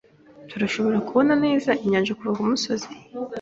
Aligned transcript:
Turashobora 0.49 0.97
kubona 1.07 1.33
neza 1.43 1.69
inyanja 1.83 2.15
kuva 2.17 2.35
kumusozi. 2.37 2.87